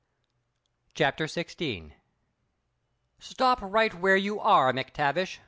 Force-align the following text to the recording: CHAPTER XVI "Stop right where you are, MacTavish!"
CHAPTER 0.95 1.27
XVI 1.27 1.91
"Stop 3.19 3.59
right 3.61 3.93
where 3.93 4.15
you 4.17 4.39
are, 4.39 4.73
MacTavish!" 4.73 5.37